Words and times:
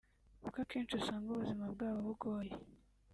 kuko 0.43 0.57
akenshi 0.63 0.93
usanga 0.99 1.27
ubuzima 1.31 1.65
bwabo 1.73 1.99
bugoye 2.07 2.53